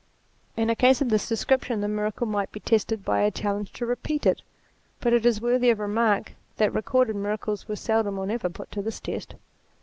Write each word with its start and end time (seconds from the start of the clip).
In 0.57 0.71
a 0.71 0.75
case 0.75 0.99
of 0.99 1.09
this 1.11 1.29
description, 1.29 1.79
the 1.79 1.87
miracle 1.87 2.25
might 2.25 2.51
be 2.51 2.59
tested 2.59 3.05
by 3.05 3.19
a 3.21 3.29
challenge 3.29 3.71
to 3.73 3.85
repeat 3.85 4.25
it; 4.25 4.41
but 4.99 5.13
it 5.13 5.27
is 5.27 5.39
worthy 5.39 5.69
of 5.69 5.77
remark, 5.77 6.31
that 6.57 6.73
recorded 6.73 7.15
miracles 7.15 7.67
were 7.67 7.75
seldom 7.75 8.17
or 8.17 8.25
never 8.25 8.49
put 8.49 8.71
to 8.71 8.81
this 8.81 8.99
test. 8.99 9.35